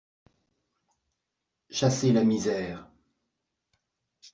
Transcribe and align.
Chasser 1.69 2.11
la 2.11 2.23
misère 2.23 2.89